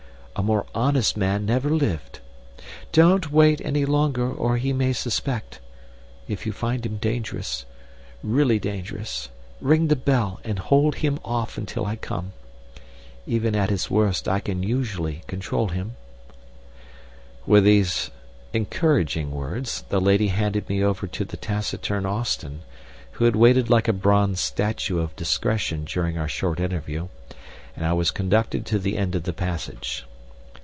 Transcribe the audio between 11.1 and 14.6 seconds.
off until I come. Even at his worst I